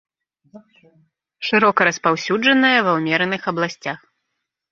[1.49, 3.99] Шырока распаўсюджаная ва ўмераных абласцях.